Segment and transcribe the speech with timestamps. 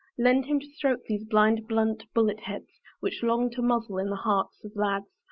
[0.17, 4.15] Lend him to stroke these blind, blunt bullet heads Which long to muzzle in the
[4.15, 5.13] hearts of lads.